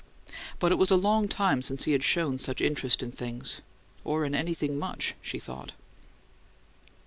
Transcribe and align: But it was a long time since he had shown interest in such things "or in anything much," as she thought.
But 0.57 0.71
it 0.71 0.79
was 0.79 0.89
a 0.89 0.95
long 0.95 1.27
time 1.27 1.61
since 1.61 1.83
he 1.83 1.91
had 1.91 2.01
shown 2.03 2.39
interest 2.59 3.03
in 3.03 3.11
such 3.11 3.19
things 3.19 3.61
"or 4.03 4.25
in 4.25 4.33
anything 4.33 4.79
much," 4.79 5.09
as 5.11 5.15
she 5.27 5.37
thought. 5.37 5.73